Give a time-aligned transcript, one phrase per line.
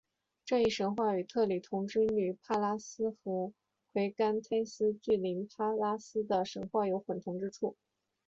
[0.45, 3.53] 这一神话与特里同之女帕拉斯和
[3.93, 7.77] 癸干忒斯巨灵帕拉斯的神话有混同之处。